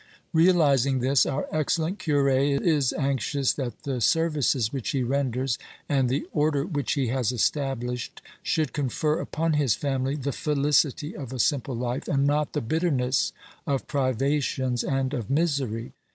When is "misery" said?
15.29-15.93